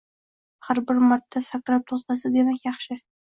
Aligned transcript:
Agar 0.67 0.81
bir 0.91 1.01
marta 1.11 1.43
sakrab 1.49 1.85
to'xtasa 1.93 2.35
demak 2.39 2.67
yaxshi. 2.71 2.99